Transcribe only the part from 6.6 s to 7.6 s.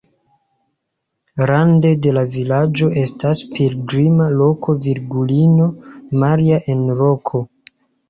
en roko.